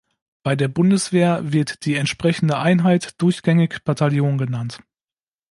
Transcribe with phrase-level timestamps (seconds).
[0.41, 4.79] Bei der Bundeswehr wird die entsprechende Einheit durchgängig Bataillon genannt.